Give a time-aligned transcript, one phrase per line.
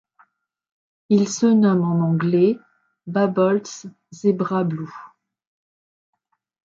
[1.09, 2.57] Il se nomme en anglais
[3.05, 4.91] Babault's Zebra Blue.